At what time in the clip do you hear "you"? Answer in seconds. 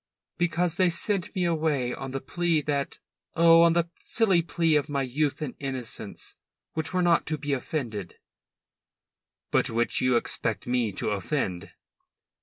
10.01-10.15